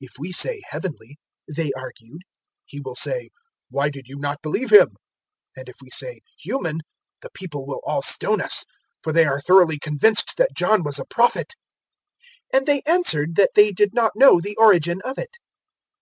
[0.00, 1.16] "If we say `Heavenly,'"
[1.46, 2.22] they argued,
[2.64, 3.28] "he will say,
[3.70, 4.92] `Why did you not believe him?'
[5.58, 6.80] 020:006 And if we say, `human,'
[7.20, 8.64] the people will all stone us;
[9.02, 11.52] for they are thoroughly convinced that John was a Prophet."
[12.54, 15.36] 020:007 And they answered that they did not know the origin of it.